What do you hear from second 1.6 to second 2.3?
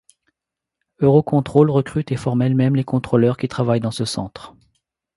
recrute et